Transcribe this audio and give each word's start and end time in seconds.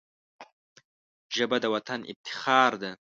ژبه 1.35 1.57
د 1.61 1.65
وطن 1.75 1.99
افتخار 2.11 2.71
ده 2.81 2.91